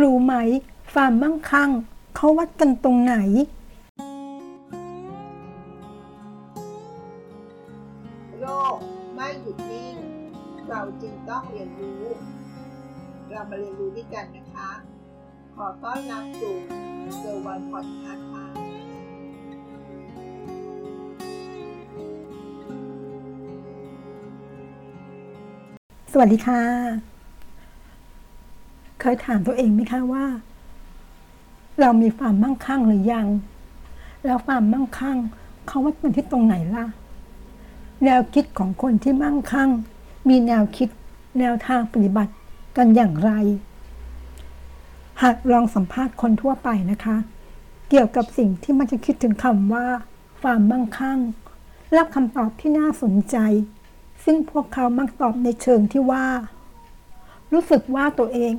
[0.00, 0.34] รู้ไหม
[0.92, 1.70] ความมั่งคั่ง
[2.16, 3.16] เขาวัดกันตรงไหน
[8.40, 8.76] โลก
[9.14, 9.94] ไม่หยุดนิ่ง
[10.68, 12.04] เราจึงต้องเรียนรู้
[13.30, 14.70] เรามาเรียนรู้ด้วยกันนะคะ
[15.54, 16.54] ขอต้อนรับสู่
[17.18, 18.44] เซอร์วันพอดคาส์ค่ะ
[26.12, 27.15] สวัสดีค่ะ
[29.08, 30.24] เคยถามตัวเองไหมคะว่า
[31.80, 33.26] เรามีความมั่งคั่งหรือยัง
[34.24, 35.18] แล้วความมั่งคั่ง
[35.66, 36.86] เขาวัดกันที่ตรงไหนล่ะ
[38.04, 39.70] แนวคิดของคนที่มั่งคั่ง
[40.28, 40.88] มีแนวคิด
[41.38, 42.32] แนวทางปฏิบัติ
[42.76, 43.30] กันอย่างไร
[45.22, 47.16] หากลองสัมภาษณ์คนทั่วไปนะคะ
[47.88, 49.86] เกี่ยวกับสิ่งที่มันจะคิดถึงคำว่า
[50.42, 51.18] ความมั่งคั่ง
[51.96, 53.36] รับคำตอบที่น่าสนใจ
[54.24, 56.26] ซึ่งพวกเขามักตอบในเชิงที่ว่า
[57.52, 58.54] รู้สึกว่าตัวเอง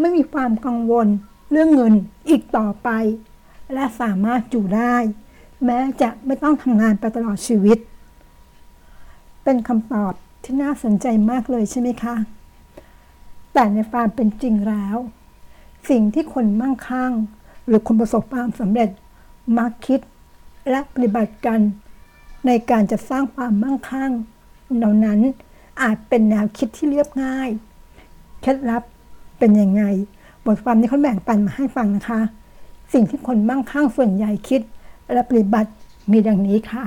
[0.00, 1.06] ไม่มีความกังวล
[1.50, 1.94] เรื่องเงิน
[2.28, 2.88] อีกต่อไป
[3.74, 4.96] และสามารถอยู่ได้
[5.64, 7.78] แม้จะไม่ต้องทำงานไปตลอดชีวิต
[9.44, 10.12] เป็นคำตอบ
[10.44, 12.16] ที่น่าสนใจมากเลยใช่ไหมคะ
[13.52, 14.96] แต่ในความเป็นจริงแล้ว
[15.90, 17.12] สิ่งที่คนมั่งคั่ง
[17.66, 18.90] หรือคนประสบความสำเร็จ
[19.58, 20.00] มักคิด
[20.70, 21.60] และปฏิบัติกัน
[22.46, 24.10] ในการจะสร้างความมั่งคั่ง
[24.76, 25.20] เหล่านั้น
[25.82, 27.50] อาจเป็นแนวคิดที่เรียบง่าย
[28.40, 28.82] เคล็ดลับ
[29.38, 29.82] เป็นยังไง
[30.44, 32.20] บทความนี้เขาแบ่งปันมาให้ฟังนะคะ
[32.92, 34.60] สิ่งที่คนมั่งคั่งส่วนใหญ่คิด
[35.12, 35.70] และปฏิบัติ
[36.10, 36.84] มีดังนี้ค่ะ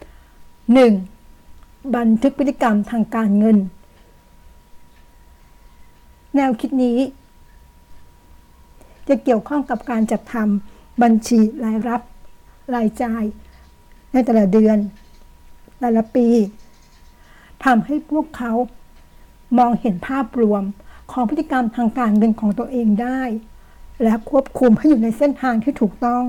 [0.00, 1.94] 1.
[1.96, 3.56] บันทึกพฤติกรรมทางการเงิน
[6.34, 6.98] แนวคิดนี้
[9.08, 12.00] จะเกี่ยวข้องกับการจัดทำบัญชีรายรับ
[12.74, 13.24] รายจ่าย
[14.12, 14.78] ในแต่ละเดือน
[15.80, 16.26] แต่ละปี
[17.64, 18.52] ทำให้พวกเขา
[19.58, 20.62] มองเห็นภาพรวม
[21.12, 23.22] ของพฤติกรรมทางการเงินของตัวเองได้
[24.02, 26.24] และควบคุมให้อยู่ในเส้นทางที่ถูกต้อง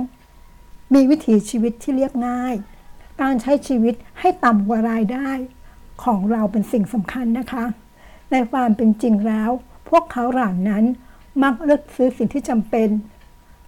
[0.00, 0.94] 2.
[0.94, 2.54] มีวิถีชีวิตที่เรียบง่าย
[3.22, 5.30] การใช้ชีวิตให้ต่ำกว่ารายได้
[6.04, 7.64] ของเราเป็นสิ่งสำคัญนะคะ
[8.30, 9.50] ในความเป็นจริงแล้ว
[9.88, 10.84] พวกเขาเหล่านั้น
[11.42, 12.88] มักเลือกซื้อสิ่งที่จำเป็น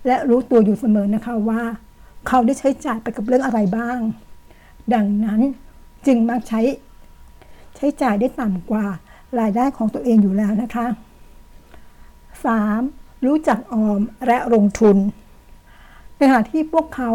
[0.07, 1.63] และรู้ตัวอยู่เสมอนะคะว่า
[2.29, 3.99] เขาได้ใช้จ่ายไปกับเรื่องอะไรบ้าง
[4.95, 5.41] ดังนั้น
[6.07, 6.61] จึงมักใช้
[7.77, 8.87] ใช้จ่ายได้ต่ำกว่า
[9.41, 10.87] รายได้ของตัวเองอยู่แล้วนะคะ
[12.47, 13.27] 3.
[13.27, 14.97] รู้จักออมและลงทุน
[16.17, 17.11] ในขณะที่พวกเขา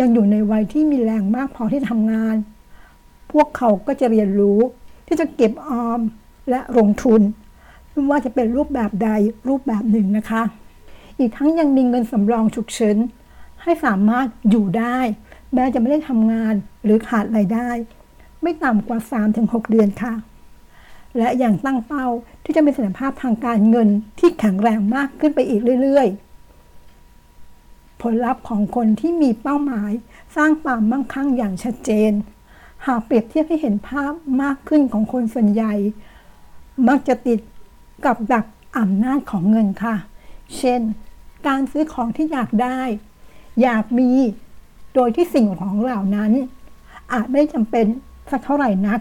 [0.00, 2.36] ยังอยู่ในวัยที่มีแรงมากพอที่ทำงาน
[3.32, 4.60] พวกเขาก็จะเรียนรู้
[5.06, 6.00] ที่จะเก็บออม
[6.50, 7.20] และลงทุน
[7.90, 9.10] ไม่ว่าจะเป็นรูปแบบใด
[9.48, 10.42] รูปแบบหนึ่งนะคะ
[11.18, 12.96] อีกทั้งยังมีเงินสำรองฉุกเฉิน
[13.62, 14.98] ให้สามารถอยู่ได้
[15.54, 16.54] แม้จะไม่ได้ทำงาน
[16.84, 17.70] หรือขาดรายได้
[18.42, 18.98] ไม่ต่ำกว่า
[19.36, 20.14] 3-6 เดือนค่ะ
[21.18, 22.06] และอย่างตั้งเป้า
[22.44, 26.08] ที่จะมีเสถียรภาพทางการเงินที่แข็งแรงมากขึ้นไปอีกเรื่อย
[27.24, 29.92] ๆ ผลลัพธ์ของคนที่มีเป้าหมาย
[30.36, 32.12] สร้างความมั่งคั่งอย่างชัดเจน
[32.86, 34.12] หากเปรียบเทียบให้เห็นภาพ
[34.42, 35.74] มากขึ้นของคนส่วนใหญ่
[36.88, 37.40] มักจะติด
[38.04, 38.46] กับดัก
[38.78, 39.96] อำนาจของเงินค่ะ
[40.58, 40.80] เช่น
[41.46, 42.80] การซื้อของที่อยากได้
[43.62, 44.10] อยากมี
[44.94, 46.32] โดยที่สิ่งของเหล่านั้น
[47.12, 47.86] อาจไม่จำเป็น
[48.30, 49.00] สักเท่าไหร่นัก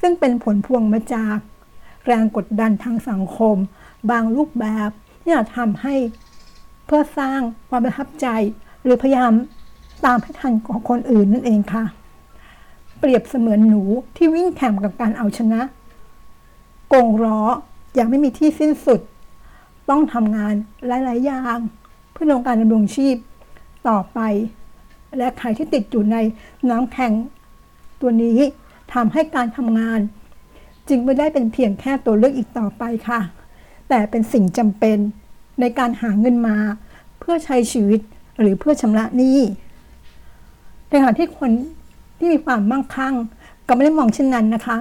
[0.00, 1.38] ซึ่งเป็นผลพวงมาจาก
[2.06, 3.56] แรงกดดันทางสังคม
[4.10, 4.90] บางรูปแบบ
[5.20, 5.94] ที่อาจทำให้
[6.86, 8.26] เพื่อสร้างความประทับใจ
[8.82, 9.32] หรือพยายาม
[10.04, 11.84] ตามให้ทันของคนอื่นนั่นเองค่ะ
[12.98, 13.82] เปรียบเสมือนหนู
[14.16, 15.60] ที่วิ่งแข่งกับการเอาชนะ
[16.92, 17.40] กงล้อ
[17.94, 19.00] อย่างไม่มีที่สิ้นสุด
[19.88, 20.54] ต้องทำงาน
[20.86, 21.58] หลาย ๆ อย่าง
[22.12, 23.16] เพื่อลงการดำรงชีพ
[23.88, 24.20] ต่อไป
[25.18, 26.16] และใครที่ติดอยู่ใน
[26.70, 27.12] น้ำแข็ง
[28.02, 28.38] ตัวนี้
[28.94, 30.00] ทำให้การทำงาน
[30.88, 33.20] จึงไม่ได้เป็นเพียงแค่ตัวเลือกอีกต่อไปค่ะ
[33.88, 34.98] แต่เป็นสิ่งจำเป็น
[35.60, 36.56] ในการหาเงินมา
[37.18, 38.00] เพื่อใช้ชีวิต
[38.40, 39.38] หรือเพื่อชำระหนี้
[40.88, 41.50] ในขณะที่คน
[42.18, 43.14] ที่มีความมั่งคั่ง
[43.66, 44.78] ก็ไม่ได้มองเช่นนั้นนะคะ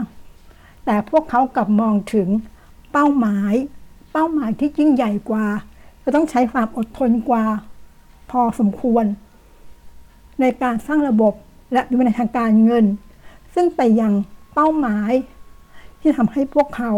[0.86, 2.28] แต่พวกเขากลับมองถึง
[2.92, 3.54] เป้าหมาย
[4.12, 5.46] เป้าหมายที่ยิ่งใหญ่กว่า
[6.04, 7.44] จะต้องใช้ความอดทนกว่า
[8.32, 9.06] พอสมควร
[10.42, 11.34] ในการสร้างระบบ
[11.74, 12.86] และวินัยทางการเงิน
[13.56, 14.14] ซึ่งไปยัง
[14.54, 15.12] เป้าหมาย
[16.00, 16.92] ที่ทำให้พวกเขา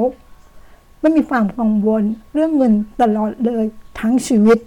[1.02, 2.04] ไม่มีความกังวล
[2.34, 3.66] เรื่องเงินตลอดเลย
[4.00, 4.58] ทั้งชีวิต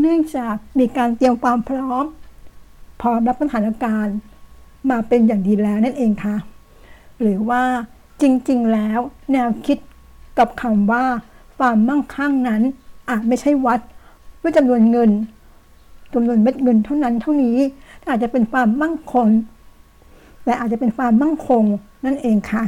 [0.00, 2.04] เนื่องจากมีการเตรียมความพร้อม
[3.00, 4.16] พร้อมรับสถานการณ์
[4.90, 6.36] มาเป็นอย่างดีแล้วนั่นเองค่ะ
[7.20, 7.62] หรือว่า
[8.22, 8.98] จริงๆแล้ว
[9.32, 9.78] แนวคิด
[10.38, 11.04] กับคำว่า
[11.58, 12.62] ความมั่งคั่งนั้น
[13.10, 13.80] อาจไม่ใช่วัด
[14.42, 15.10] ด้วยจำนวนเงิน
[16.14, 17.56] จำนวนเม็ดเงินเท่านั้นเท่านี้
[18.08, 19.26] อาจจะเป็นความมั่งคง
[20.44, 21.64] แต่อาจจะเป็นความมั่งคง
[22.04, 22.64] นั่นเองค่ะ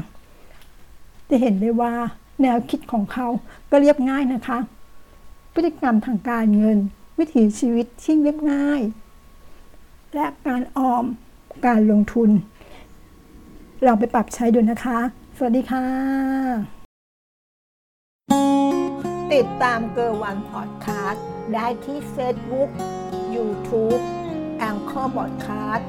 [1.30, 1.94] จะเห็นได้ว่า
[2.42, 3.26] แนวคิดของเขา
[3.70, 4.58] ก็เรียบง่ายนะคะ
[5.54, 6.78] พฤติกรรมทางการเงิน
[7.18, 8.82] วิถีชีวิตที่เรียบง่าย
[10.14, 11.04] และการออม
[11.66, 12.30] การลงทุน
[13.86, 14.98] ลองไปปรับใช้ดูนะคะ
[15.36, 15.86] สวัสดีค่ะ
[19.32, 21.24] ติดตามเกอร์วันพอดคาสต์
[21.54, 22.70] ได้ที่ Facebook
[23.34, 24.00] YouTube
[24.58, 25.88] แองเกอร์บอดคาสต์